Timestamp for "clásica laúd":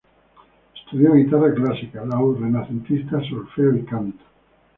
1.53-2.39